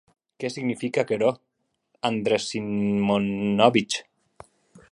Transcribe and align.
Qué 0.43 0.49
signifique 0.53 1.01
aquerò, 1.01 1.29
Andrés 2.09 2.49
Simonovitch? 2.55 4.01